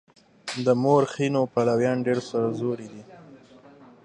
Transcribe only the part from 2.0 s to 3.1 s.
ډېر سرزوري دي.